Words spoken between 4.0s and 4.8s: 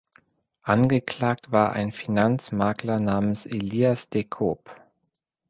de Koop.